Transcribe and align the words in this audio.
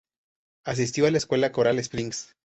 Asistió 0.63 1.05
a 1.05 1.11
la 1.11 1.19
escuela 1.19 1.51
Coral 1.51 1.77
Springs. 1.77 2.35